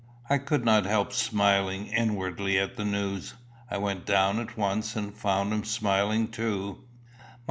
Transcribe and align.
I 0.31 0.39
could 0.39 0.65
not 0.65 0.85
help 0.87 1.13
smiling 1.13 1.85
inwardly 1.85 2.57
at 2.57 2.75
the 2.75 2.83
news. 2.85 3.35
I 3.69 3.77
went 3.77 4.03
down 4.07 4.39
at 4.39 4.57
once, 4.57 4.95
and 4.95 5.13
found 5.15 5.53
him 5.53 5.63
smiling 5.63 6.29
too. 6.29 6.85